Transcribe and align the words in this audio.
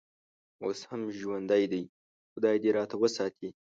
اوس 0.63 0.79
هم 0.89 1.01
ژوندی 1.19 1.63
دی، 1.71 1.83
خدای 2.33 2.55
دې 2.63 2.69
راته 2.77 2.95
وساتي. 2.99 3.49